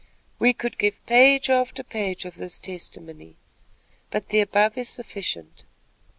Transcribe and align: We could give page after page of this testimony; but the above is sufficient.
We 0.39 0.53
could 0.53 0.79
give 0.79 1.05
page 1.05 1.47
after 1.47 1.83
page 1.83 2.25
of 2.25 2.37
this 2.37 2.59
testimony; 2.59 3.35
but 4.09 4.29
the 4.29 4.39
above 4.39 4.75
is 4.75 4.89
sufficient. 4.89 5.63